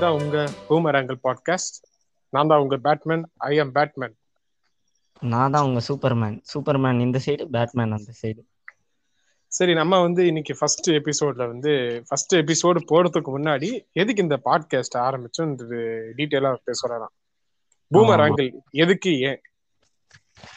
[0.00, 1.74] இதுதான் உங்க பூமராங்கல் பாட்காஸ்ட்
[2.32, 4.14] நான் தான் உங்க பேட்மேன் ஐ எம் பேட்மேன்
[5.22, 8.40] நான் தான் உங்க சூப்பர்மேன் சூப்பர்மேன் இந்த சைடு பேட்மேன் அந்த சைடு
[9.52, 11.72] சரி நம்ம வந்து இன்னைக்கு ஃபர்ஸ்ட் எபிசோட்ல வந்து
[12.08, 15.52] ஃபர்ஸ்ட் எபிசோடு போறதுக்கு முன்னாடி எதுக்கு இந்த பாட்காஸ்ட் ஆரம்பிச்சோம்
[16.18, 17.14] டீட்டெயிலா பேசுறலாம்
[17.90, 19.40] பூமராங்கல் எதுக்கு ஏன்?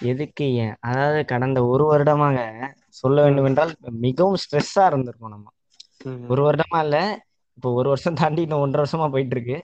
[0.10, 0.75] எதுக்கு ஏன்?
[0.88, 2.38] அதாவது கடந்த ஒரு வருடமாக
[3.00, 5.47] சொல்ல வேண்டும் என்றால் மிகவும் ஸ்ட்ரெஸ்ஸா இருந்திருக்கும் நம்ம.
[6.30, 6.97] ஒரு வருடமா இல்ல
[7.57, 9.57] இப்போ ஒரு வருஷம் தாண்டி இன்னும் ஒன்றரை வருஷமா போயிட்டு இருக்கு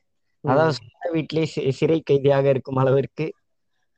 [0.43, 1.47] அதாவது சொந்த வீட்லயே
[1.79, 3.25] சிறை கைதியாக இருக்கும் அளவிற்கு.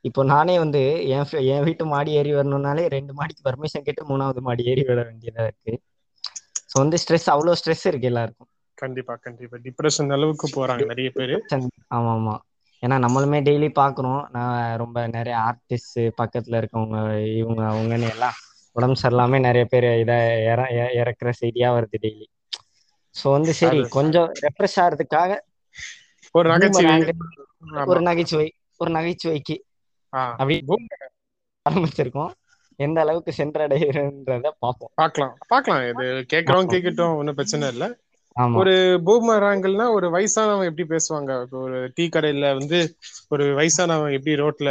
[0.06, 4.64] இப்போ நானே வந்து என் என் வீட்டு மாடி ஏறி வரணும்னாலே ரெண்டு மாடிக்கு பர்மிஷன் கேட்டு மூணாவது மாடி
[4.72, 5.74] ஏறி விட வேண்டியதா இருக்கு.
[6.70, 8.50] ஸோ வந்து ஸ்ட்ரெஸ் அவ்வளோ ஸ்ட்ரெஸ் இருக்கு எல்லாருக்கும்.
[8.78, 9.58] கண்டிப்பா கண்டிப்பா.
[9.66, 11.38] டிப்ரெஷன் அளவுக்கு போறாங்க நிறைய பேரு.
[11.90, 12.36] ஆமா ஆமா
[12.84, 14.22] ஏன்னா நம்மளுமே டெய்லி பாக்குறோம்.
[14.30, 16.98] நான் ரொம்ப நிறைய ஆர்டிஸ்ட் பக்கத்துல இருக்கவங்க
[17.42, 18.38] இவங்க அவங்கன்னு எல்லாம்
[18.76, 20.60] உடம்பு சரியில்லாம நிறைய பேர் இதை இற
[21.00, 22.26] இறக்குற செய்தியா வருது டெய்லி
[23.16, 25.32] ஸோ வந்து சரி கொஞ்சம் ரெப்ரெஸ் ஆகிறதுக்காக
[26.36, 26.96] ஒரு நகைச்சுவை.
[27.92, 28.48] ஒரு நகைச்சுவை
[28.80, 29.56] ஒரு நகைச்சுவைக்கு
[30.40, 30.56] அப்படி
[31.66, 32.32] ஆரம்பிச்சிருக்கோம்.
[32.80, 34.92] எந்த அளவுக்கு சென்றடைகிறன்றத பார்ப்போம்.
[34.96, 35.34] பார்க்கலாம்.
[35.48, 35.84] பார்க்கலாம்.
[35.92, 37.90] இது கேட்கறோம் கேட்கட்டும் ஒன்றும் பிரச்சனை இல்லை.
[38.60, 38.74] ஒரு
[39.08, 41.32] பூமராங்கல்னா ஒரு வயசானவன் எப்படி பேசுவாங்க?
[41.62, 42.80] ஒரு டீ கடையில வந்து
[43.30, 44.70] ஒரு வயசானவன் எப்படி ரோட்ல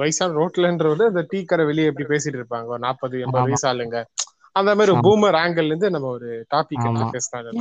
[0.00, 2.68] வயசான ரோட்லன்றது அந்த டீ கடை வெளியே எப்படி பேசிட்டு இருப்பாங்க?
[2.68, 3.98] ஒரு நாற்பது எண்பது வயசு ஆளுங்க.
[4.58, 6.84] அந்த மாதிரி பூமர் ஆங்கிள் இருந்து நம்ம ஒரு டாபிக்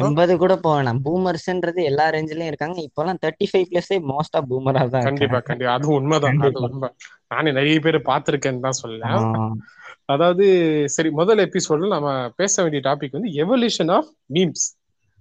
[0.02, 2.78] எண்பது கூட போவேணாம் பூமர்ஸ்ன்றது எல்லா ரேஞ்சிலயும் இருக்காங்க.
[2.88, 5.76] இப்பெல்லாம் தேர்ட்டி ஃபைவ் பிளஸே மோஸ்டா பூமரா தான் கண்டிப்பா கண்டிப்பா.
[5.78, 6.42] அது உண்மைதான்.
[6.48, 6.90] அது உண்மை.
[7.32, 9.26] நானே நிறைய பேர் பாத்திருக்கேன்னு தான் சொல்லலாம்
[10.10, 10.46] அதாவது
[10.94, 14.66] சரி முதல் எபிசோட்ல நம்ம பேச வேண்டிய டாபிக் வந்து எவல்யூஷன் ஆஃப் மீம்ஸ்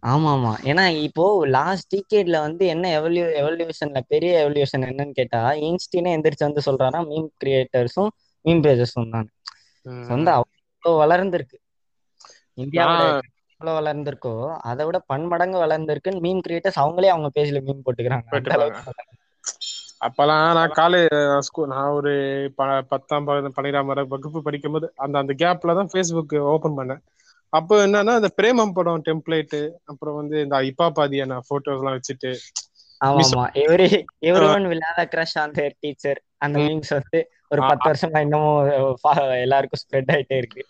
[0.02, 1.24] ஆமா ஆமா ஏன்னா இப்போ
[1.54, 7.30] லாஸ்ட் டிகேட்ல வந்து என்ன எவல்யூ எவல்யூஷன்ல பெரிய எவல்யூஷன் என்னன்னு கேட்டா இன்ஸ்டினே எந்திரிச்சு வந்து சொல்றாரா மீம்
[7.36, 8.10] கிரியேட்டர்ஸும்
[8.44, 9.28] மீம் பேஜஸும் தான்.
[10.10, 11.56] வந்து அவ்வளோ வளர்ந்துருக்கு.
[12.58, 13.04] இந்தியாவோட
[13.60, 14.32] வளர்ந்திருக்கோ
[14.70, 18.28] அதை விட பன்மடங்கு வளர்ந்திருக்குன்னு மீம் கிரியேட்டர்ஸ் அவங்களே அவங்க பேஜ்ல மீம் போட்டுக்கிறாங்க.
[20.06, 21.14] அப்பெல்லாம் நான் காலேஜ்
[21.46, 22.12] ஸ்கூல் நான் ஒரு
[22.90, 27.02] பத்தாம் பன்னிரெண்டாம் வகுப்பு படிக்கும் போது அந்த அந்த கேப்ல தான் ஃபேஸ்புக் ஓபன் பண்ணேன்.
[27.52, 29.56] அப்போ என்னன்னா இந்த பிரேமம் படம் டெம்ப்ளேட்
[29.90, 32.32] அப்புறம் வந்து இந்த இப்பா பாதியான போட்டோஸ் எல்லாம் வச்சுட்டு
[33.00, 33.24] ஆமா
[33.62, 33.86] every
[34.28, 37.18] every one will have crush on their teacher அந்த மீம்ஸ் வந்து
[37.52, 38.70] ஒரு பத்து வருஷமா இன்னமும்
[39.44, 40.62] எல்லாருக்கும் ஸ்ப்ரெட் ஆயிட்டே இருக்கு.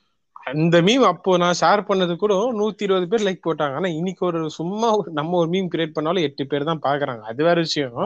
[0.46, 3.74] அந்த மீம் அப்போ நான் ஷேர் பண்ணது கூட நூத்தி இருபது பேர் லைக் போட்டாங்க.
[3.74, 7.22] ஆனா இன்னைக்கு ஒரு சும்மா நம்ம ஒரு மீம் கிரியேட் பண்ணாலும் எட்டு பேர் தான் பாக்குறாங்க.
[7.24, 7.96] அது வேற விஷயம்.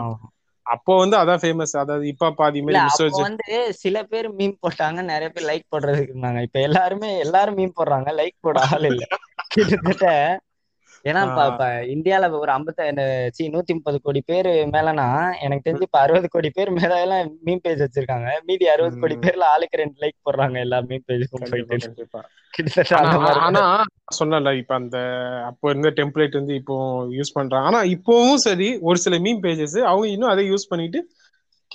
[0.67, 2.81] அப்போ வந்து அதான் ஃபேமஸ் அதாவது இப்ப பாதி மாதிரி
[3.21, 3.47] வந்து
[3.81, 6.41] சில பேர் மீம் போட்டாங்க நிறைய பேர் லைக் போடுறதுக்கு இருந்தாங்க.
[6.47, 8.11] இப்ப எல்லாருமே எல்லாரும் மீம் போடுறாங்க.
[8.21, 9.05] லைக் போட ஆள் இல்ல.
[9.55, 10.07] கிட்டத்தட்ட
[11.05, 12.87] ஏன்னா இப்ப இந்தியால ஒரு ஐம்பத்தி
[13.55, 15.07] நூத்தி முப்பது கோடி பேர் மேலனா
[15.41, 18.29] எனக்கு தெரிஞ்சு இப்ப அறுபது கோடி பேர் மேல எல்லாம் மீம் பேஜ் வச்சிருக்காங்க.
[18.49, 21.31] மீதி அறுபது கோடி பேர்ல ஆளுக்கு ரெண்டு லைக் போடுறாங்க எல்லா மீம் பேஜுக்கும்
[23.41, 23.63] ஆனா
[24.17, 24.97] சொன்னல இப்ப அந்த
[25.51, 26.77] அப்போ இருந்த டெம்ப்ளேட் வந்து இப்போ
[27.19, 27.67] யூஸ் பண்றாங்க.
[27.69, 31.01] ஆனா இப்பவும் சரி ஒரு சில மீம் பேஜஸ் அவங்க இன்னும் அதை யூஸ் பண்ணிட்டு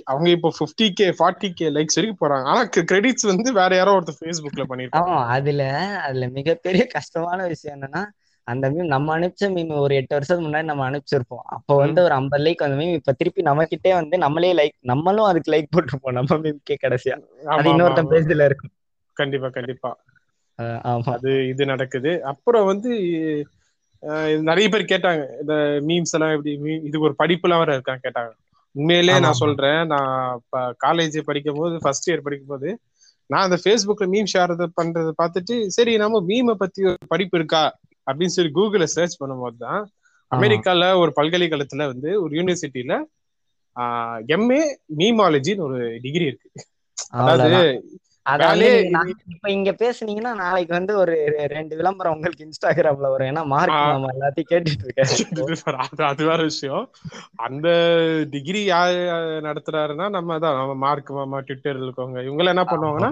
[0.07, 2.45] அவங்க இப்போ fifty K forty K likes வரைக்கும் போறாங்க.
[2.45, 5.13] ஆனா கிரெடிட்ஸ் வந்து வேற யாரோ ஒருத்தர் ஃபேஸ்புக்ல பண்ணிருக்காங்க.
[5.35, 5.61] அதுல
[6.05, 8.03] அதுல மிகப்பெரிய கஷ்டமான விஷயம் என்னன்னா
[8.47, 11.45] அந்த மீம் நம்ம அனுப்பிச்ச மீம் ஒரு எட்டு வருஷத்துக்கு முன்னாடி நம்ம அனுப்பிச்சிருப்போம்.
[11.55, 15.29] அப்போ வந்து ஒரு ஐம்பது லைக் அந்த மீம் இப்ப திருப்பி நம்ம கிட்டே வந்து நம்மளே லைக் நம்மளும்
[15.29, 17.15] அதுக்கு லைக் போட்டிருப்போம் நம்ம மீம்கே கடைசியா.
[17.53, 18.73] அது இன்னொருத்தன் பேஜ்ல இருக்கும்.
[19.17, 19.91] கண்டிப்பா கண்டிப்பா.
[21.13, 22.11] அது இது நடக்குது.
[22.31, 22.91] அப்புறம் வந்து
[24.49, 25.53] நிறைய பேர் கேட்டாங்க இந்த
[25.87, 26.51] மீம்ஸ் எல்லாம் எப்படி
[26.89, 28.31] இது ஒரு படிப்பு எல்லாம் வர இருக்காங்க கேட்டாங்க.
[28.75, 30.41] உண்மையிலே நான் சொல்றேன் நான்
[30.85, 32.69] காலேஜ் படிக்கும் போது ஃபர்ஸ்ட் இயர் படிக்கும் போது
[33.29, 37.63] நான் அந்த ஃபேஸ்புக்ல மீம் ஷேர் பண்றதை பார்த்துட்டு சரி நம்ம மீமை பத்தி ஒரு படிப்பு இருக்கா?
[38.07, 39.81] அப்படின்னு சொல்லி கூகுள்ல சர்ச் பண்ணும்போது தான்
[40.31, 42.95] அமெரிக்கால ஒரு பல்கலைக்கழகத்துல வந்து ஒரு யூனிவர்சிட்டியில
[44.35, 44.61] எம்ஏ
[44.99, 46.49] மீமாலஜின்னு ஒரு டிகிரி இருக்கு.
[48.31, 48.67] அதாவது
[49.33, 51.15] இப்ப இங்க பேசுனீங்கன்னா நாளைக்கு வந்து ஒரு
[51.53, 53.29] ரெண்டு விளம்பரம் உங்களுக்கு இன்ஸ்டாகிராம்ல வரும்.
[53.31, 55.11] ஏன்னா மார்க் நம்ம எல்லாத்தையும் கேட்டுட்டு இருக்கேன்
[56.07, 56.85] அது வேற விஷயம்.
[57.45, 57.67] அந்த
[58.33, 58.99] டிகிரி யாரு
[59.47, 60.57] நடத்துறாருன்னா நம்ம தான்.
[60.61, 62.19] நம்ம மார்க் மாமா ட்விட்டர்ல இருக்கவங்க.
[62.27, 63.11] இவங்க என்ன பண்ணுவாங்கன்னா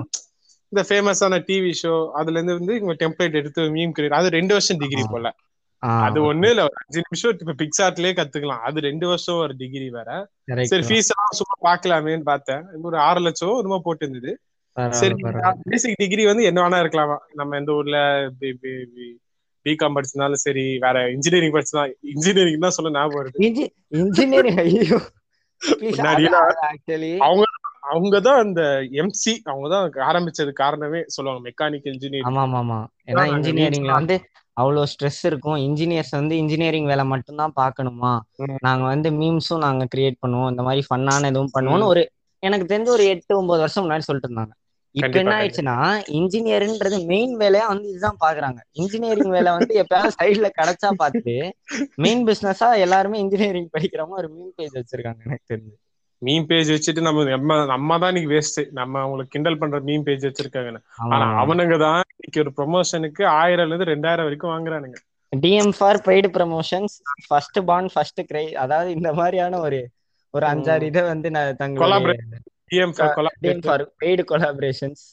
[0.74, 4.80] இந்த ஃபேமஸான டிவி ஷோ அதுல இருந்து வந்து இவங்க டெம்ப்ளேட் எடுத்து மீம் கிரியேட் அது ரெண்டு வருஷம்
[4.84, 5.28] டிகிரி போல.
[6.06, 8.64] அது ஒண்ணு இல்ல ஒரு அஞ்சு நிமிஷம் இப்ப பிக்சார்ட்லயே கத்துக்கலாம்.
[8.68, 10.10] அது ரெண்டு வருஷம் ஒரு டிகிரி வேற.
[10.72, 12.64] சரி ஃபீஸ் எல்லாம் சும்மா பாக்கலாமேன்னு பார்த்தேன்.
[12.90, 14.34] ஒரு ஆறு லட்சம் என்னமோ போட்டு இருந்தது
[15.00, 15.16] சரி
[15.66, 17.18] பேசிக் டிகிரி வந்து என்ன வேணா இருக்கலாமா.
[17.40, 17.98] நம்ம எந்த ஊர்ல
[19.66, 21.84] பிகாம் படிச்சதுனாலும் சரி வேற இன்ஜினியரிங் படிச்சதா
[22.14, 23.38] இன்ஜினியரிங் தான் சொல்ல ஞாபகம் வருது.
[24.00, 25.00] இன்ஜினியரிங் ஐயோ.
[27.28, 27.44] அவங்க
[27.94, 28.62] அவங்க தான் அந்த
[29.02, 32.80] எம்சி அவங்க தான் ஆரம்பிச்சது காரணமே சொல்லுவாங்க மெக்கானிக்கல் இன்ஜினியரிங் ஆமா ஆமா
[33.12, 34.16] ஏன்னா இன்ஜினியரிங்ல வந்து
[34.58, 35.58] அவ்வளவு ஸ்ட்ரெஸ் இருக்கும்.
[35.68, 38.12] இன்ஜினியர்ஸ் வந்து இன்ஜினியரிங் வேலை மட்டும்தான் பாக்கணுமா
[38.66, 40.50] நாங்க வந்து மீம்ஸும் நாங்க கிரியேட் பண்ணுவோம்.
[40.52, 42.04] இந்த மாதிரி ஃபன்னான எதுவும் பண்ணுவோம்னு ஒரு
[42.44, 44.54] எனக்கு தெரிஞ்ச ஒரு எட்டு ஒன்பது வருஷம் முன்னாடி சொல்லிட்டு இருந்தாங்க.
[44.96, 45.76] இப்ப என்ன ஆயிடுச்சுன்னா
[46.20, 51.34] இன்ஜினியர்ன்றது மெயின் வேலையா வந்து இதுதான் பாக்குறாங்க இன்ஜினியரிங் வேலை வந்து எப்பயாவது சைடுல கிடைச்சா பார்த்து
[51.98, 55.76] மெயின் பிசினஸா எல்லாருமே இன்ஜினியரிங் படிக்கிறவங்க ஒரு மீன் பேஜ் வச்சிருக்காங்க எனக்கு தெரிஞ்சு.
[56.24, 60.28] மீம் பேஜ் வச்சுட்டு நம்ம நம்ம நம்ம தான் இன்னைக்கு வேஸ்ட் நம்ம அவங்களுக்கு கிண்டல் பண்ற மீம் பேஜ்
[60.28, 60.72] வச்சிருக்காங்க
[61.08, 64.98] ஆனா அவனுங்க தான் இன்னைக்கு ஒரு ப்ரொமோஷனுக்கு ஆயிரம்ல இருந்து ரெண்டாயிரம் வரைக்கும் வாங்குறானுங்க.
[65.34, 69.80] DM for paid promotions first bond first cry அதாவது இந்த மாதிரியான ஒரு
[70.34, 72.28] ஒரு அஞ்சாறு இதை வந்து நான் தங்களுடைய
[72.72, 72.94] டிஎம்
[73.66, 75.04] ஃபார் பெய்டு கொலாபரேஷன்ஸ்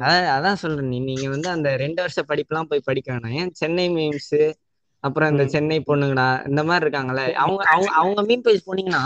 [0.00, 0.88] அதான் அதான் சொல்றேன்.
[0.88, 3.36] நீ நீங்க வந்து அந்த ரெண்டு வருஷ படிப்புலாம் போய் படிக்க வேணாம்.
[3.40, 3.52] ஏன்?
[3.60, 4.34] சென்னை மீம்ஸ்
[5.04, 7.22] அப்புறம் இந்த சென்னை பொண்ணுங்கடா இந்த மாதிரி இருக்காங்கல்ல.
[7.42, 9.02] அவங்க அவங்க அவங்க மீம் பேஜ் போனீங்கன்னா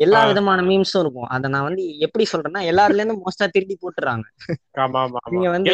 [0.00, 1.28] எல்லா விதமான மீம்ஸும் இருக்கும்.
[1.34, 4.24] அத நான் வந்து எப்படி சொல்றேன்னா எல்லாருல இருந்து மோஸ்டா திருடி போட்டுறாங்க.
[5.34, 5.72] நீங்க வந்து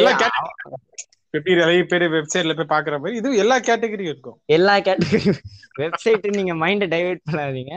[1.37, 4.37] எப்படி நிறைய பேர் வெப்சைட்ல போய் பாக்குற மாதிரி இது எல்லா கேட்டகரியும் இருக்கும்.
[4.57, 5.33] எல்லா கேட்டகரி
[5.81, 7.73] வெப்சைட் நீங்க மைண்ட டைவர்ட் பண்ணாதீங்க.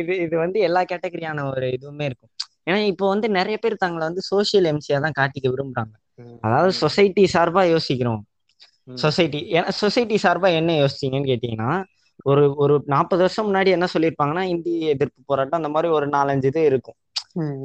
[0.00, 2.32] இது இது வந்து எல்லா கேட்டகரியான ஒரு இதுவுமே இருக்கும்.
[2.68, 5.94] ஏன்னா இப்போ வந்து நிறைய பேர் தங்களை வந்து சோசியல் எம்சியா தான் காட்டிக்க விரும்புறாங்க.
[6.46, 8.22] அதாவது சொசைட்டி சார்பா யோசிக்கிறோம்.
[9.04, 11.70] சொசைட்டி ஏன்னா சொசைட்டி சார்பா என்ன யோசிச்சீங்கன்னு கேட்டீங்கன்னா
[12.24, 16.62] ஒரு ஒரு நாற்பது வருஷம் முன்னாடி என்ன சொல்லியிருப்பாங்கன்னா இந்திய எதிர்ப்பு போராட்டம் அந்த மாதிரி ஒரு நாலஞ்சு இது
[16.64, 16.98] இருக்கும்.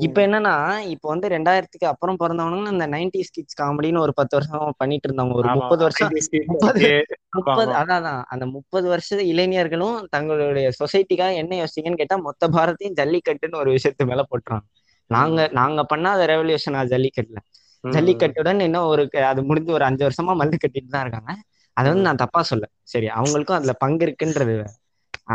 [0.05, 0.53] இப்ப என்னன்னா
[0.93, 5.35] இப்ப வந்து ரெண்டாயிரத்துக்கு அப்புறம் பிறந்தவனுங்க அந்த நைன்டிஸ் கிட்ஸ் காமெடின்னு ஒரு பத்து வருஷம் பண்ணிட்டு இருந்தவங்க.
[5.35, 6.11] ஒரு முப்பது வருஷம்
[6.51, 6.89] முப்பது
[7.37, 8.03] முப்பது அதான்
[8.33, 14.23] அந்த முப்பது வருஷ இளைஞர்களும் தங்களுடைய சொசைட்டிக்காக என்ன யோசிங்கன்னு கேட்டா மொத்த பாரத்தையும் ஜல்லிக்கட்டுன்னு ஒரு விஷயத்து மேல
[14.29, 14.65] போட்டுறாங்க
[15.09, 17.39] நாங்க நாங்க பண்ணாத ரெவல்யூஷன் ஜல்லிக்கட்டுல.
[17.83, 21.31] ஜல்லிக்கட்டுடன் இன்னும் ஒரு அது முடிஞ்சு ஒரு அஞ்சு வருஷமா மல்லு கட்டிட்டு தான் இருக்காங்க.
[21.77, 24.55] அதை வந்து நான் தப்பா சொல்ல சரி அவங்களுக்கும் அதுல பங்கு இருக்குன்றது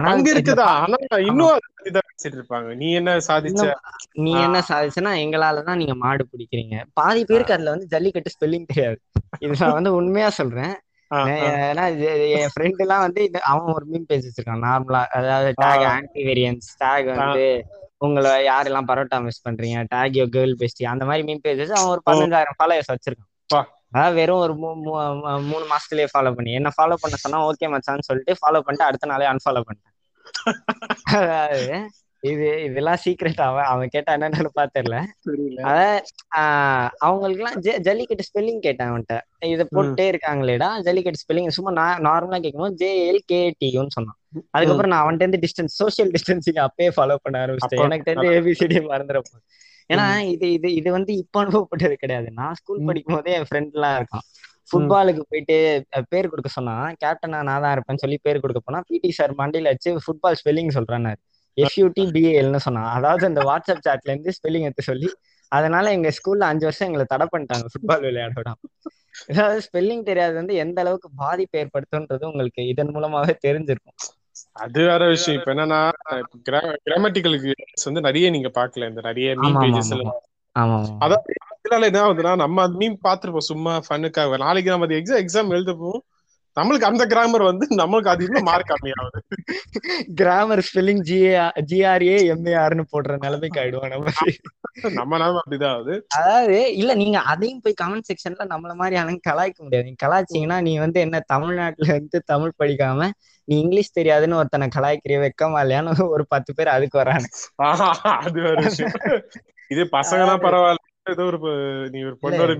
[0.04, 0.66] பங்கு இருக்குதா?
[0.80, 0.96] ஆனா
[1.28, 1.56] இன்னும்
[2.30, 2.68] இருப்பாங்க.
[2.80, 3.64] நீ என்ன சாதிச்ச?
[4.24, 6.76] நீ என்ன சாதிச்சனா எங்களாலதான் நீங்க மாடு பிடிக்கிறீங்க.
[6.98, 8.98] பாதி பேருக்கு அதுல வந்து ஜல்லிக்கட்டு ஸ்பெல்லிங் தெரியாது.
[9.42, 10.74] இது நான் வந்து உண்மையா சொல்றேன்.
[11.30, 11.84] ஏன்னா
[12.36, 17.08] என் ஃப்ரெண்ட் எல்லாம் வந்து அவன் ஒரு மீன் பேஜ் வச்சிருக்கான் நார்மலா அதாவது டேக் ஆன்டி வேரியன்ஸ் டேக்
[17.14, 17.44] வந்து
[17.98, 22.02] உங்களை யாரெல்லாம் பரோட்டா மிஸ் பண்றீங்க டேக் யோ கேர்ள் பெஸ்டி அந்த மாதிரி மீன் பேஜஸ் அவன் ஒரு
[22.06, 23.30] பதினஞ்சாயிரம் ஃபாலோயர்ஸ் வச்சிருக்கான்.
[23.92, 24.54] அதாவது வெறும் ஒரு
[25.50, 26.50] மூணு மாசத்துலயே ஃபாலோ பண்ணி.
[26.58, 29.96] என்ன ஃபாலோ பண்ண சொன்னா ஓகே மச்சான்னு சொல்லிட்டு ஃபாலோ பண்ணிட்டு அடுத்த நாளே அன்ஃபாலோ பண்ணிட்டேன்.
[31.20, 31.78] அதாவது
[32.22, 34.96] இது இதெல்லாம் சீக்ரெட் அவன் அவன் கேட்டா என்னன்னு பாத்திரல
[35.68, 36.00] அதாவது
[37.06, 39.16] அவங்களுக்கு எல்லாம் ஜல்லிக்கட்டு ஸ்பெல்லிங் கேட்டேன் அவன்கிட்ட.
[39.54, 44.18] இதை போட்டே இருக்காங்களேடா ஜல்லிக்கட்டு ஸ்பெல்லிங் சும்மா நான் நார்மலா கேட்கும்போது ஜேஎல் கேடியூன்னு சொன்னான்.
[44.56, 47.84] அதுக்கப்புறம் நான் அவன்கிட்ட இருந்து டிஸ்டன்ஸ் சோசியல் டிஸ்டன்சிங் அப்பயே ஃபாலோ பண்ண ஆரம்பிச்சிட்டேன்.
[47.88, 49.40] எனக்கு தெரிஞ்சு ஏபிசிடி மறந்துடப்போ
[49.90, 52.28] ஏன்னா இது இது இது வந்து இப்ப அனுபவப்பட்டது கிடையாது.
[52.40, 54.24] நான் ஸ்கூல் படிக்கும் போதே என் ஃப்ரெண்ட் எல்லாம் இருக்கான்.
[54.70, 55.56] ஃபுட்பாலுக்கு போயிட்டு
[56.12, 59.92] பேர் கொடுக்க சொன்னா கேப்டனா நான் தான் இருப்பேன்னு சொல்லி பேர் கொடுக்க போனா பிடி சார் மண்டியில வச்சு
[60.04, 61.12] ஃபுட்பால் ஸ்பெல்லிங் சொல்றாரு
[61.56, 62.90] எஃப்யூடி பிஏஎல்னு சொன்னான்.
[62.96, 65.08] அதாவது அந்த வாட்ஸ்அப் சாட்ல இருந்து ஸ்பெல்லிங் எடுத்து சொல்லி
[65.52, 68.44] அதனால எங்க ஸ்கூல்ல அஞ்சு வருஷம் எங்களை தடை பண்ணிட்டாங்க ஃபுட்பால் விளையாட
[69.30, 73.96] அதாவது ஸ்பெல்லிங் தெரியாது வந்து எந்த அளவுக்கு பாதிப்பு ஏற்படுத்தும்ன்றது உங்களுக்கு இதன் மூலமாவே தெரிஞ்சிருக்கும்.
[74.56, 75.38] அது வேற விஷயம்.
[75.38, 75.80] இப்ப என்னன்னா
[76.84, 77.36] கிராமட்டிக்கல்
[77.84, 80.18] வந்து நிறைய நீங்க பாக்கல இந்த நிறைய மீன் பேஜஸ் எல்லாம்.
[81.00, 81.24] அதான்
[81.58, 86.00] இதனால என்ன ஆகுதுன்னா நம்ம மீன் பாத்துருப்போம் சும்மா ஃபனுக்காக நாளைக்கு நம்ம எக்ஸாம் எக்ஸாம் எழுதப்போம்
[86.56, 89.20] நம்மளுக்கு அந்த கிராமர் வந்து நம்மளுக்கு அது இன்னும் மார்க் கம்மியாகுது.
[90.14, 91.32] Grammar spelling G A
[91.70, 94.14] G R A எம்ஏஆர்னு போடுற நிலைமைக்கு ஆயிடுவோம் நம்ம.
[94.94, 95.94] நம்ம நாம அப்படிதான் ஆகுது.
[96.18, 99.86] அதாவது இல்ல நீங்க அதையும் போய் கமெண்ட் செக்ஷன்ல நம்மள மாதிரி ஆளுங்க கலாய்க்க முடியாது.
[99.88, 103.10] நீங்க கலாய்ச்சீங்கன்னா நீ வந்து என்ன தமிழ்நாட்டுல இருந்து தமிழ் படிக்காம
[103.48, 107.26] நீ இங்கிலீஷ் தெரியாதுன்னு ஒருத்தனை கலாய்க்கிறிய வெக்கமா இல்லையான்னு ஒரு பத்து பேர் அதுக்கு வராங்க.
[108.18, 108.64] அது ஒரு
[109.70, 110.84] இது பசங்கன்னா பரவாயில்ல.
[111.06, 111.38] ஏதோ ஒரு
[111.90, 112.52] நீ ஒரு பொண்ணோட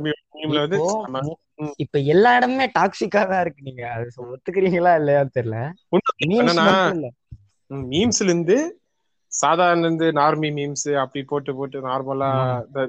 [0.59, 0.79] வந்து
[1.77, 3.91] இப்ப எல்லா இடமுமே டாக்ஸிக்கா தான் இருக்கு நீங்க.
[3.93, 5.59] அது ஒத்துக்கிறீங்களா இல்லையா தெரியல.
[7.71, 8.57] மீம்ஸ்ல இருந்து
[9.33, 12.31] சாதாரண இருந்து நார்மி மீம்ஸ் அப்படி போட்டு போட்டு நார்மலா
[12.67, 12.81] இந்த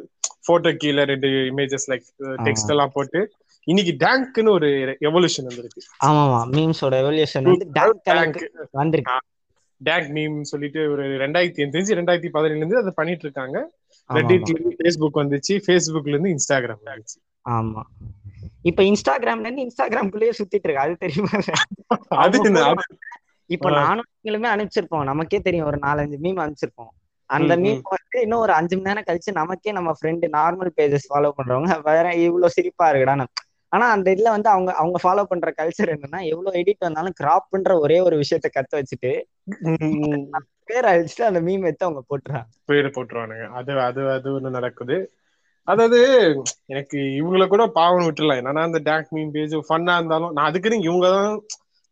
[0.45, 2.05] போட்டோ கீழே ரெண்டு இமேஜஸ் லைக்
[2.43, 3.19] டெக்ஸ்ட் எல்லாம் போட்டு
[3.67, 4.69] இன்னைக்கு டேங்க்னு ஒரு
[5.07, 5.81] எவல்யூஷன் வந்திருக்கு.
[6.05, 6.39] ஆமாமா.
[6.53, 7.67] மீம்ஸோட எவல்யூஷன் வந்து
[8.07, 8.39] டேங்க்
[8.71, 9.17] வந்திருக்கு.
[9.81, 13.57] டேங்க் மீம் சொல்லிட்டு ஒரு ரெண்டாயிரத்தி தெரிஞ்சு ரெண்டாயிரத்தி பதினேழுல இருந்து அதை பண்ணிட்டு இருக்காங்க.
[14.09, 15.53] ரெட்டிட்ல இருந்து ஃபேஸ்புக் வந்துச்சு.
[15.65, 17.17] ஃபேஸ்புக்ல இருந்து இன்ஸ்டாகிராம் வந்துச்சு.
[17.45, 17.83] ஆமா.
[18.63, 20.83] இப்ப இன்ஸ்டாகிராம்ல இருந்து இன்ஸ்டாகிராம்குள்ளேயே சுத்திட்டு இருக்கு.
[20.83, 21.31] அது தெரியுமா?
[23.49, 25.05] இப்ப நானும் நீங்களுமே அனுப்பிச்சிருப்போம்.
[25.09, 25.67] நமக்கே தெரியும்.
[25.67, 26.91] ஒரு நாலஞ்சு மீம் அனுப்பிச்சிருப்போம்.
[27.29, 31.29] அந்த மீம் வந்து இன்னும் ஒரு அஞ்சு மணி நேரம் கழிச்சு நமக்கே நம்ம ஃப்ரெண்டு நார்மல் பேஜஸ் ஃபாலோ
[31.37, 33.25] பண்றவங்க வேற இவ்வளவு சிரிப்பா இருக்குடான்னு
[33.71, 37.97] ஆனா அந்த இதுல வந்து அவங்க அவங்க ஃபாலோ பண்ற கல்ச்சர் என்னன்னா எவ்வளவு எடிட் வந்தாலும் கிராப்ன்ற ஒரே
[37.99, 39.11] ஒரு விஷயத்த கத்து வச்சுட்டு
[40.69, 43.45] பேர் அழிச்சுட்டு அந்த மீம் எடுத்து அவங்க போட்டுறாங்க பேர் போட்டுருவானுங்க.
[43.59, 44.97] அது அது அது ஒண்ணு நடக்குது.
[45.67, 45.99] அதாவது
[46.71, 51.07] எனக்கு இவங்கள கூட பாவம் விட்டுலாம் என்னன்னா அந்த டேக் மீம் பேஜ் ஃபன்னா இருந்தாலும் நான் அதுக்குன்னு இவங்க
[51.09, 51.33] தான்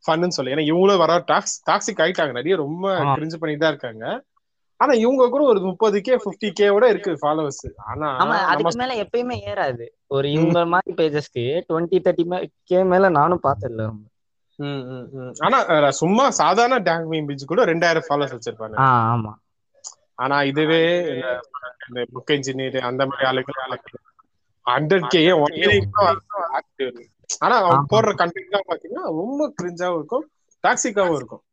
[0.06, 2.34] ஃபன்னு சொல்ல ஏன்னா இவங்களும் வர டாக்ஸ் டாக்ஸிக் ஆயிட்டாங்க.
[2.38, 4.04] நிறைய ரொம்ப கிரிஞ்சு பண்ணிட்டு தான் இருக்காங்க.
[4.80, 8.10] ஆனா இவங்க கூட ஒரு முப்பது கே பிப்டி கேவோட இருக்கு ஃபாலோவர்ஸ் ஆனா
[8.52, 9.86] அதுக்கு மேல எப்பயுமே ஏறாது.
[10.10, 12.26] ஒரு இவங்க மாதிரி பேஜஸ்க்கு டுவெண்ட்டி தேர்ட்டி
[12.70, 13.86] கே மேல நானும் பார்த்ததில்ல
[15.46, 15.58] ஆனா
[16.00, 18.78] சும்மா சாதாரண டேங் மீம் பேஜ் கூட ரெண்டாயிரம் ஃபாலோவர்ஸ் வச்சிருப்பாங்க.
[19.06, 19.32] ஆமா.
[20.20, 23.52] ஆனா இதுவே இந்த- புக் இன்ஜினியர் அந்த மாதிரி ஆளுங்க
[24.66, 25.22] ஹண்ட்ரட் கே
[27.40, 27.56] ஆனா.
[27.90, 30.26] போடுற கண்டென்ட் தான் பாத்தீங்கன்னா ரொம்ப கிரிஞ்சாவும் இருக்கும்
[30.64, 31.44] டாக்ஸிக்காவும் இருக்கும்.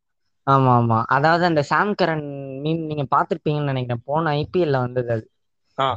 [0.47, 1.03] ஆமா ஆமா.
[1.07, 2.27] அதாவது அந்த சாம் கரன்
[2.59, 4.01] மீன் நீங்க பாத்திருப்பீங்கன்னு நினைக்கிறேன்.
[4.05, 5.25] போன ஐபிஎல்ல வந்தது அது.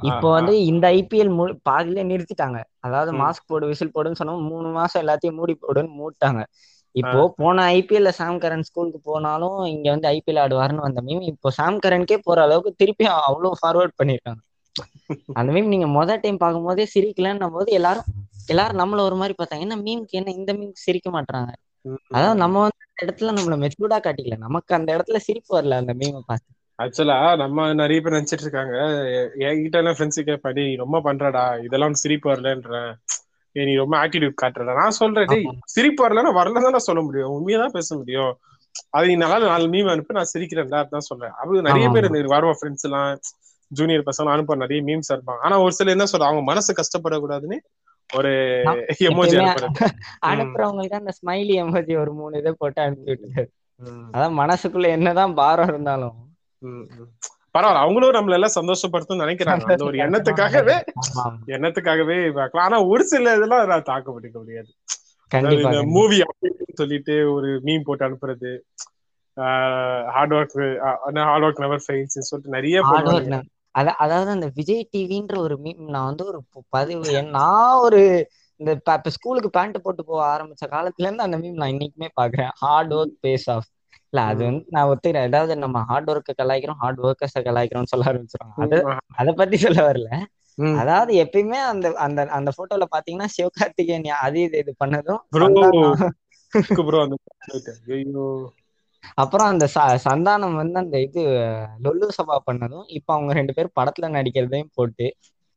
[0.03, 0.31] இப்போ.
[0.31, 2.59] வந்து இந்த ஐபிஎல் பாதியிலே நிறுத்திட்டாங்க.
[2.81, 3.21] அதாவது ம்.
[3.21, 6.41] மாஸ்க் போடு விசில் போடுன்னு சொன்னா மூணு மாசம் எல்லாத்தையும் மூடி போடுன்னு மூட்டாங்க.
[6.95, 11.83] இப்போ போன ஐபிஎல்ல சாம் கரன் ஸ்கூலுக்கு போனாலும் இங்க வந்து ஐபிஎல் ஆடுவாருன்னு வந்த மீம் இப்போ சாம்
[11.85, 14.41] கரனுக்கே போற அளவுக்கு திருப்பி அவ்வளவு ஃபார்வர்ட் பண்ணிருக்காங்க.
[15.37, 18.09] அந்த மீம் நீங்க முதல் டைம் பார்க்கும்போதே சிரிக்கலன்னும் போது எல்லாரும்
[18.49, 19.67] எல்லாரும் நம்மள ஒரு மாதிரி பார்த்தாங்க.
[19.67, 21.51] என்ன மீம்க்கு என்ன இந்த மீம்க்கு சிரிக்க மாட்டாங்க.
[22.11, 24.39] அதாவது நம்ம வந்து அந்த இடத்துல நம்மள மெச்சூர்டா காட்டிக்கல.
[24.47, 26.51] நமக்கு அந்த இடத்துல சிரிப்பு வரல அந்த மீமை பார்த்து.
[26.79, 28.77] ஆக்சுவலா நம்ம நிறைய பேர் நினைச்சிட்டு இருக்காங்க.
[29.47, 30.25] என்கிட்ட எல்லாம் ஃப்ரெண்ட்ஸு
[30.59, 32.73] நீ ரொம்ப பண்றடா இதெல்லாம் சிரிப்பு வரலன்ற.
[33.57, 36.33] நீ ரொம்ப ஆட்டிடியூட் காட்டுறடா நான் சொல்றேன் டேய் சிரிப்பு வரலன்னா
[36.69, 37.33] தான் சொல்ல முடியும்.
[37.37, 38.33] உண்மையா தான் பேச முடியும்.
[38.97, 41.35] அது நீ நல்லா நாலு மீம் அனுப்பி நான் சிரிக்கிறேன்டா தான் சொல்றேன்.
[41.41, 43.09] அது நிறைய பேர் வருவா ஃப்ரெண்ட்ஸ் எல்லாம்
[43.71, 47.59] ஜூனியர் பசங்க அனுப்ப நிறைய மீம்ஸ் இருப்பாங்க ஆனா ஒரு சில என்ன சொல்றாங்க அவங்க மனசு கஷ்டப்படக்கூடாதுன்னு
[48.11, 48.31] ஒரு
[49.09, 49.37] எமோஜி
[50.31, 53.51] அனுப்புறவங்களுக்கு அந்த ஸ்மைலி எமோஜி ஒரு மூணு இதை போட்டு அனுப்பி விட்டுருக்காரு
[54.15, 56.17] அதான் மனசுக்குள்ள என்னதான் பாரம் இருந்தாலும்.
[57.55, 59.65] பரவாயில்ல அவங்களும் நம்மள எல்லாம் சந்தோஷப்படுத்தும் நினைக்கிறாங்க.
[59.73, 60.77] அந்த ஒரு எண்ணத்துக்காகவே.
[61.55, 62.67] எண்ணத்துக்காகவே பார்க்கலாம்.
[62.67, 64.71] ஆனா ஒரு சில இதெல்லாம் தாக்கு பிடிக்க முடியாது.
[65.95, 66.17] மூவி
[66.75, 68.51] சொல்லிட்டு ஒரு மீம் போட்டு அனுப்புறது
[70.15, 70.57] hard work
[71.23, 72.83] hard work never fails சொல்லிட்டு நிறைய
[73.99, 76.39] அதாவது அந்த விஜய் டிவின்ற ஒரு மீம் நான் வந்து ஒரு
[76.69, 78.01] பதிவு நான் ஒரு
[78.61, 82.51] இந்த ஸ்கூலுக்கு பேண்ட் போட்டு போக ஆரம்பிச்ச காலத்துல இருந்து அந்த மீம் நான் இன்னைக்குமே பாக்குறேன்.
[82.55, 83.69] ஹார்ட் ஒர்க் பேஸ் ஆஃப்
[84.13, 84.43] இல்ல அது.
[84.43, 85.29] வந்து நான் ஒத்துக்கிறேன்.
[85.29, 88.57] ஏதாவது நம்ம ஹார்ட் ஒர்க்கை கலாய்க்கிறோம் ஹார்ட் ஒர்க்கர்ஸை கலாய்க்கிறோம்னு சொல்ல ஆரம்பிச்சிருவாங்க.
[88.65, 88.79] அது
[89.17, 90.09] அதை பத்தி சொல்ல வரல.
[90.79, 95.23] அதாவது எப்பயுமே அந்த அந்த அந்த போட்டோல பாத்தீங்கன்னா சிவகார்த்திகேயன் அது இது இது பண்ணதும்
[99.19, 99.67] அப்புறம் அந்த
[100.05, 101.21] சந்தானம் வந்து அந்த இது
[101.85, 105.07] லொல்லு சபா பண்ணதும் இப்ப அவங்க ரெண்டு பேரும் படத்துல நடிக்கிறதையும் போட்டு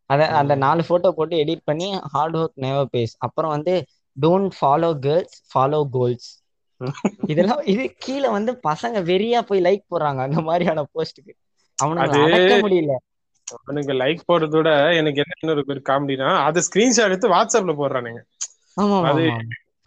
[0.09, 0.53] அத அந்த.
[0.63, 3.73] நாலு போட்டோ போட்டு எடிட் பண்ணி ஹார்ட் ஒர்க் நேவர் பேஸ் அப்புறம் வந்து
[4.17, 6.29] don't follow girls follow goals
[7.27, 11.33] இதெல்லாம் இது கீழே வந்து பசங்க வெறியா போய் லைக் போடுறாங்க அந்த மாதிரியான போஸ்ட்டுக்கு
[12.03, 12.93] அது அடக்க முடியல.
[13.57, 18.21] அவனுங்க லைக் போடுறதோட எனக்கு என்ன ஒரு காமெடினா அது ஸ்கிரீன்ஷாட் எடுத்து வாட்ஸ்அப்ல போடுறானுங்க.
[19.09, 19.23] அது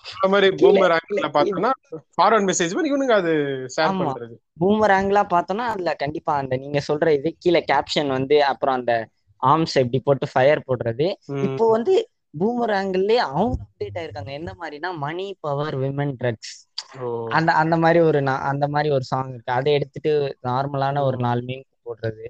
[0.04, 1.70] இந்த மாதிரி பூமர் ஆங்கிள் பார்த்தோம்னா
[2.16, 3.32] ஃபார்வர்ட் மெசேஜ் பண்ணி இவனுங்க அது
[3.76, 4.34] ஷேர் பண்றது.
[4.60, 8.92] பூமர் ஆங்கிளா பார்த்தோம்னா அதுல கண்டிப்பா அந்த நீங்க சொல்ற இது கீழே கேப்ஷன் வந்து அப்புறம் அந்த
[9.42, 11.06] ஆர்ம்ஸ் எப்படி போட்டு ஃபயர் போடுறது.
[11.46, 11.64] இப்போ.
[11.70, 11.94] வந்து
[12.34, 14.32] பூமர் ஆங்கிள்லயே அவங்க அப்டேட் ஆயிருக்காங்க.
[14.32, 16.54] எந்த மாதிரினா மணி பவர் விமன் ட்ரக்ஸ்
[17.36, 18.18] அந்த அந்த மாதிரி ஒரு
[18.50, 19.52] அந்த மாதிரி ஒரு சாங் இருக்கு.
[19.52, 20.12] அதை எடுத்துட்டு
[20.44, 21.18] நார்மலான ஒரு.
[21.18, 22.26] நாலு மீன் போடுறது.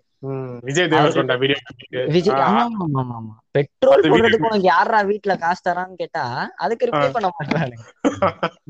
[0.63, 1.35] விஜய் தேவர்கொண்டா
[2.09, 6.25] விஜய் ஆமா ஆமா ஆமா பெட்ரோல் போடுறதுக்கு உனக்கு யாரா வீட்டுல காசு தரான்னு கேட்டா
[6.57, 7.87] அதுக்கு ரிப்ளை பண்ண மாட்டானுங்க.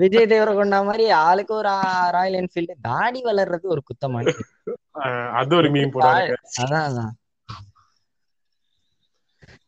[0.02, 1.70] விஜய் தேவரகொண்டா மாதிரி ஆளுக்கு ஒரு
[2.12, 4.32] ராயல் என்ஃபீல்டு தாடி வளர்றது ஒரு குத்தமானு
[5.40, 6.24] அது ஒரு மீன் போடுறாங்க
[6.60, 7.12] அதான் அதான்.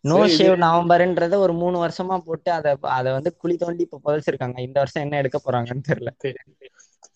[0.05, 4.59] நோ ஷேவ் நவம்பர்ன்றத ஒரு மூணு வருஷமா போட்டு அத அத வந்து குழி தோண்டி இப்ப புதைச்சிருக்காங்க.
[4.67, 6.12] இந்த வருஷம் என்ன எடுக்க போறாங்கன்னு தெரியல.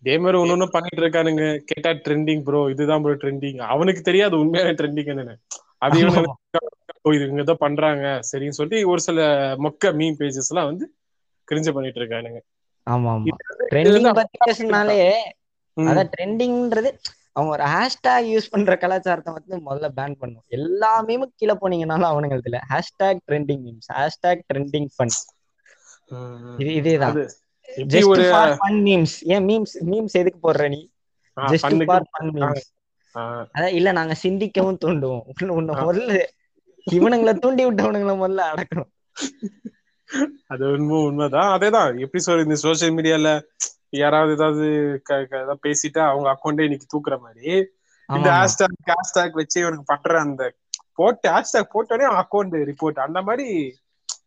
[0.03, 1.43] இதே மாதிரி ஒண்ணு ஒண்ணு பண்ணிட்டு இருக்கானுங்க.
[1.71, 5.37] கேட்டா ட்ரெண்டிங் ப்ரோ இதுதான் ப்ரோ ட்ரெண்டிங் அவனுக்கு தெரியாது உண்மையான ட்ரெண்டிங் என்னன்னு.
[5.81, 6.21] அது இவங்க
[7.43, 9.21] ஏதோ பண்றாங்க சரின்னு சொல்லிட்டு ஒரு சில
[9.65, 10.87] மொக்க மீன் பேஜஸ் எல்லாம் வந்து
[11.49, 12.41] கிரிஞ்சு பண்ணிட்டு இருக்கானுங்க.
[12.87, 13.37] ஆமா ஆமா.
[13.71, 14.99] ட்ரெண்டிங் பத்தி பேசினாலே.
[15.77, 16.91] அதான் ட்ரெண்டிங்ன்றது
[17.33, 20.43] அவங்க ஒரு ஹேஷ்டேக் யூஸ் பண்ற கலாச்சாரத்தை வந்து முதல்ல பேன் பண்ணும்.
[20.47, 25.09] எல்லா மீமும் கீழே போனீங்கனாலும் அவனுங்க இதுல hashtag trending memes hashtag trending fun.
[26.59, 27.29] இது இதேதான்.
[27.77, 30.91] ஜஸ்ட் ஒரு ஃபார் ஃபன் மீம்ஸ் ஏன் மீம்ஸ் மீம்ஸ் எதுக்கு போடுற நீ?
[31.41, 32.61] ஜஸ்ட் ஃபார் ஃபன் மீம்ஸ்
[33.55, 35.21] அதான் இல்ல நாங்க சிந்திக்கவும் தூண்டுவோம்.
[35.41, 36.25] உன்னை- உன்னை முதல்ல
[36.91, 38.91] இவனுங்களை தூண்டி விட்டவனுங்களை முதல்ல அடக்கணும்.
[40.47, 41.61] அது உண்மை உண்மைதான்.
[41.61, 42.01] அதேதான்.
[42.01, 43.43] எப்படி சொல்ற இந்த சோசியல் மீடியால
[43.93, 44.67] யாராவது ஏதாவது
[45.43, 47.53] ஏதாவது பேசிட்டா அவங்க அக்கௌண்டே இன்னைக்கு தூக்குற மாதிரி.
[48.09, 50.45] இந்த ஹேஷ்டாக் ஹேஷ்டாக் வச்சு இவனுக்கு பண்ற அந்த
[50.99, 53.47] போட்டு ஹேஷ்டாக் போட்டோடனே அக்கௌண்ட் ரிப்போர்ட் அந்த மாதிரி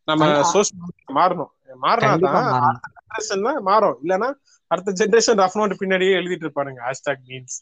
[0.09, 1.51] நம்ம சோசியல் மீடியா மாறணும்.
[1.85, 3.97] மாறினா கண்டிப்பா தான் மாறணும் ஜென்ரேஷன் தான் மாறும்.
[4.03, 4.29] இல்லைன்னா
[4.71, 6.81] அடுத்த ஜென்ரேஷன் ரஃப் நோட் பின்னாடியே எழுதிட்டு இருப்பானுங்க.
[6.87, 7.57] ஹேஷ்டாக் மீன்ஸ்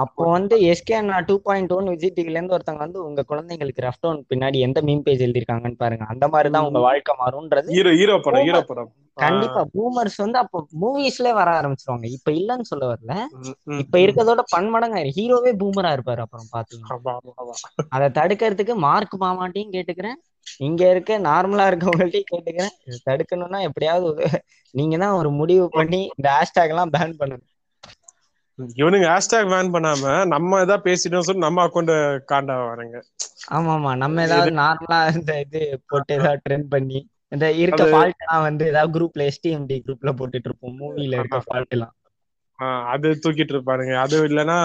[0.00, 0.96] அப்போ வந்து S K
[1.28, 5.02] two point one Vijay டிவில இருந்து ஒருத்தவங்க வந்து உங்க குழந்தைங்களுக்கு ரஃப் டவுன் பின்னாடி எந்த மீம்
[5.02, 6.04] பேஜ் எழுதிருக்காங்கன்னு பாருங்க.
[6.08, 8.90] அந்த மாதிரிதான் உங்க வாழ்க்கை மாறும்ன்றது ஹீரோ ஹீரோ படம் ஹீரோ படம்.
[9.16, 12.06] கண்டிப்பா பூமர்ஸ் வந்து அப்போ மூவிஸ்ல வர ஆரம்பிச்சிருவாங்க.
[12.16, 13.14] இப்ப இல்லன்னு சொல்ல வரல.
[13.78, 16.48] இப்ப இருக்கதோட பன்மடங்கு ஹீரோவே பூமரா இருப்பாரு அப்புறம்
[17.36, 17.54] ஆமா.
[17.88, 20.18] அதை தடுக்கிறதுக்கு மார்க் மாமாட்டையும் கேட்டுக்கிறேன்.
[20.60, 22.74] இங்க இருக்க நார்மலா இருக்கவங்கள்ட்டையும் கேட்டுக்கிறேன்.
[23.08, 24.28] தடுக்கணும்னா எப்படியாவது
[24.74, 27.46] நீங்க தான் ஒரு முடிவு பண்ணி இந்த ஹேஷ்டேக் எல்லாம் பேன் பண்ணணும்.
[28.76, 31.94] இவனுங்க ஹேஷ்டாக் பேன் பண்ணாம நம்ம ஏதாவது பேசிட்டோம் சொல்லி நம்ம அக்கௌண்ட்
[32.30, 32.96] காண்டா வராங்க.
[33.54, 36.98] ஆமா ஆமா நம்ம ஏதாவது நார்மலா இந்த இது போட்டு ஏதாவது ட்ரெண்ட் பண்ணி
[37.32, 40.78] இந்த இருக்க ஃபால்ட் எல்லாம் வந்து ஏதாவது குரூப்ல எஸ்டிஎம்டி குரூப்ல போட்டுட்டு இருப்போம்.
[40.80, 41.94] மூவில இருக்க ஃபால்ட் எல்லாம்.
[42.92, 43.94] அது தூக்கிட்டு இருப்பானுங்க.
[44.04, 44.58] அது இல்லைன்னா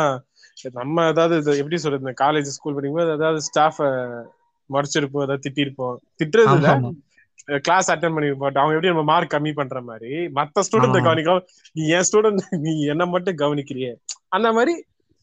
[0.74, 3.80] நம்ம ஏதாவது எப்படி சொல்றது காலேஜ் ஸ்கூல் படிக்கும்போது ஏதாவது ஸ்டாஃப
[4.70, 5.98] மறைச்சிருப்போம் ஏதாவது திட்டிருப்போம்.
[6.20, 6.60] திட்டுறது.
[7.48, 11.06] கிளாஸ் அட்டன் பண்ணிருப்போம் அவங்க எப்படி நம்ம மார்க் கம்மி பண்ற மாதிரி மத்த ஸ்டூடெண்ட் ஆமா.
[11.08, 13.92] கவனிக்கலாம் நீ என் ஸ்டூடெண்ட் நீ என்ன மட்டும் கவனிக்கிறியே.
[14.28, 14.74] அந்த மாதிரி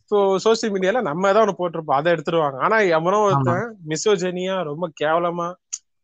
[0.00, 1.98] இப்போ சோசியல் மீடியால நம்ம ஏதாவது ஒண்ணு போட்டிருப்போம்.
[1.98, 2.58] அதை எடுத்துருவாங்க.
[2.58, 5.48] ஆனா எவனோ ஒருத்தன் மிசோஜெனியா ரொம்ப கேவலமா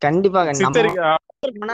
[0.02, 0.40] கண்டிப்பா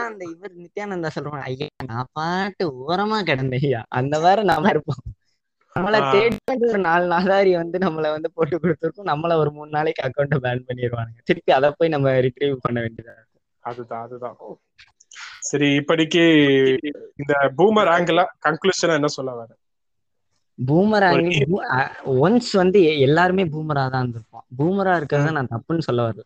[0.01, 3.81] அந்த இவர் நித்யானந்தா சொல்றாங்க ஐயா நான் பாட்டு ஓரமா கிடந்தேன் ஐயா.
[3.99, 5.01] அந்த மாதிரி நாம இருப்போம்.
[5.75, 5.97] நம்மள.
[6.11, 6.37] தேடி
[6.67, 9.09] ஒரு நாலு நாதாரி வந்து நம்மள வந்து போட்டு கொடுத்துருக்கோம்.
[9.11, 13.15] நம்மள ஒரு மூணு நாளைக்கு அக்கௌண்ட் பேன் பண்ணிடுவானுங்க திருப்பி அதை போய் நம்ம ரிட்ரீவ் பண்ண வேண்டியதா
[13.65, 14.37] அதுதான் அதுதான்.
[15.49, 16.23] சரி இப்படிக்கு
[17.21, 19.49] இந்த பூமர் ஆங்கிள் கன்க்ளூஷனா என்ன சொல்ல வர?
[20.59, 21.29] பூமராங்க
[22.19, 24.45] ஒன்ஸ் வந்து எல்லாருமே பூமரா தான் இருந்திருப்போம்.
[24.57, 26.23] பூமரா இருக்கிறத நான் தப்புன்னு சொல்ல வரல.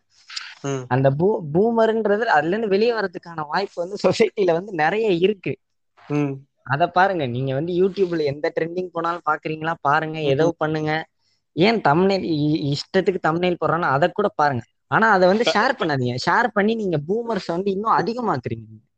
[0.94, 5.52] அந்த பூ பூமர்ன்றது அதுல இருந்து வெளியே வர்றதுக்கான வாய்ப்பு வந்து சொசைட்டில வந்து நிறைய இருக்கு.
[6.66, 9.74] அத பாருங்க நீங்க வந்து யூடியூப்ல எந்த ட்ரெண்டிங் போனாலும் பாக்குறீங்களா?
[9.82, 10.90] பாருங்க ஏதோ பண்ணுங்க.
[11.56, 12.26] ஏன் தமிழ்நெல்
[12.72, 14.64] இஷ்டத்துக்கு தமிழ்நெல் போடுறானோ அதை கூட பாருங்க.
[14.90, 16.16] ஆனா அதை வந்து ஷேர் பண்ணாதீங்க.
[16.30, 18.88] ஷேர் பண்ணி நீங்க பூமர்ஸ் வந்து இன்னும் அதிகமாக்குறீங்க.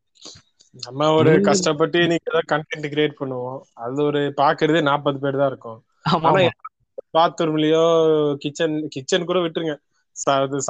[0.86, 3.58] நம்ம ஒரு நீங்க- கஷ்டப்பட்டு இன்னைக்கு ஏதாவது கண்டென்ட் கிரியேட் பண்ணுவோம்.
[3.72, 5.84] அது ஒரு பாக்குறதே நாற்பது பேர் தான் இருக்கும்.
[6.02, 6.48] ஆனா.
[7.18, 9.76] பாத்ரூம்லயோ கிச்சன் கிச்சன் கூட விட்டுருங்க.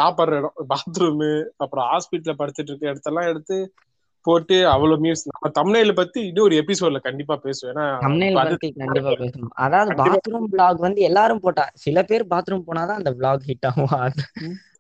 [0.03, 0.53] சாப்பிடுற இடம்.
[0.69, 3.73] பாத்ரூம் அப்புறம் ஹாஸ்பிட்டல்ல படுத்துட்டு இருக்க இடத்தெல்லாம் எடுத்து
[4.21, 7.99] போட்டு அவ்வளவு மியூஸ் நம்ம தமிழ்ல பத்தி இன்னும் ஒரு எபிசோட்ல கண்டிப்பா பேசுவேன் ஏன்னா
[8.75, 9.49] கண்டிப்பா பேசணும்.
[9.51, 9.95] அதாவது.
[9.95, 14.13] பாத்ரூம் vlog வந்து எல்லாரும் போட்டா சில பேர் பாத்ரூம் போனாதான் அந்த vlog ஹிட் ஆகும்.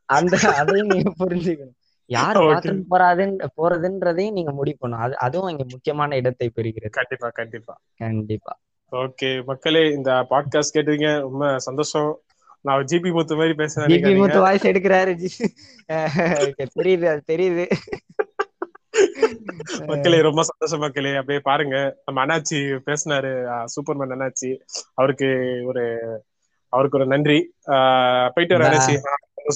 [0.09, 1.77] அந்த அதையும் நீங்க புரிஞ்சுக்கணும்.
[2.11, 2.37] யார்.
[2.37, 5.05] பாத்ரூம் போறாதுன்னு போறதுன்றதையும் நீங்க முடிவு பண்ணணும்.
[5.07, 6.91] அது அதுவும் இங்க முக்கியமான இடத்தை பெறுகிறது.
[6.91, 7.75] கண்டிப்பா கண்டிப்பா.
[7.97, 8.53] கண்டிப்பா.
[8.93, 12.11] ஓகே மக்களே இந்த பாட்காஸ்ட் கேட்டீங்க ரொம்ப சந்தோஷம்.
[12.61, 15.13] நான் ஜிபி முத்து மாதிரி பேசுறேன் ஜிபி முத்து வாய்ஸ் எடுக்கிறாரு.
[16.81, 17.65] தெரியுது அது தெரியுது.
[19.91, 21.13] மக்களே ரொம்ப சந்தோஷம் மக்களே.
[21.15, 21.77] அப்படியே பாருங்க.
[22.05, 23.33] நம்ம அண்ணாச்சி பேசினாரு.
[23.75, 24.51] சூப்பர்மேன் அண்ணாச்சி.
[24.95, 25.29] அவருக்கு
[25.65, 25.85] ஒரு
[26.73, 27.39] அவருக்கு ஒரு நன்றி.
[28.35, 28.95] போயிட்டு வர அண்ணாச்சி.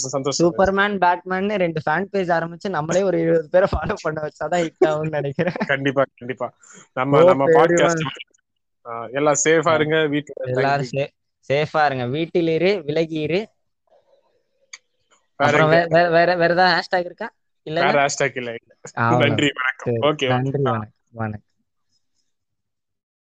[0.09, 4.89] சந்தோஷம் சூப்பர்மேன் பேட்மேன் ரெண்டு ஃபேன் பேஜ் ஆரம்பிச்சு நம்மளே ஒரு இருபது பேரை ஃபாலோ பண்ண வச்சாதான் ஹிட்
[4.89, 5.59] ஆகும்னு நினைக்கிறேன்.
[5.67, 6.49] கண்டிப்பா கண்டிப்பா.
[6.93, 8.05] நம்ம நம்ம பாட்காஸ்ட்
[9.13, 10.93] எல்லாம் சேஃபா இருங்க வீட்டுல எல்லாரும்
[11.51, 12.07] சேஃபா இருங்க.
[12.07, 13.41] வீட்டில் இரு விலகி இரு.
[15.41, 15.57] வேற
[16.15, 17.29] வேற வேற ஏதாவது ஹேஷ்டாக் இருக்கா?
[17.67, 18.51] இல்ல ஹேஷ்டாக் இல்ல.
[19.23, 19.99] நன்றி வணக்கம்.
[20.09, 20.93] ஓகே நன்றி வணக்கம்.
[21.13, 21.45] வணக்கம்.